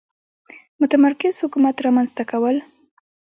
متمرکز 0.79 1.35
حکومت 1.43 1.75
رامنځته 1.85 2.23
کول. 2.31 2.57